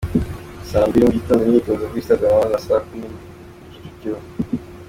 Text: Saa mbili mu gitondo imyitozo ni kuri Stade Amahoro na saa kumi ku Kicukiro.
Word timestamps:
Saa 0.69 0.87
mbili 0.87 1.05
mu 1.05 1.13
gitondo 1.17 1.41
imyitozo 1.43 1.81
ni 1.83 1.89
kuri 1.91 2.05
Stade 2.05 2.23
Amahoro 2.25 2.49
na 2.53 2.59
saa 2.67 2.81
kumi 2.87 3.07
ku 3.07 3.65
Kicukiro. 3.71 4.19